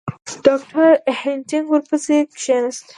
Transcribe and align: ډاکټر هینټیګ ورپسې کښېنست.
ډاکټر 0.43 0.91
هینټیګ 1.21 1.65
ورپسې 1.69 2.17
کښېنست. 2.37 2.85